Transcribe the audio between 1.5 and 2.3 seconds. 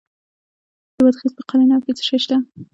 نو کې څه شی